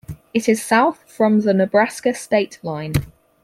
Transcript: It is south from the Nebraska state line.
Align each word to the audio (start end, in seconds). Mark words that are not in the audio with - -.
It 0.33 0.49
is 0.49 0.63
south 0.63 0.97
from 1.07 1.41
the 1.41 1.53
Nebraska 1.53 2.15
state 2.15 2.57
line. 2.63 2.93